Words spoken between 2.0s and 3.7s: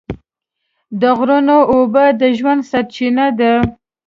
د ژوند سرچینه ده.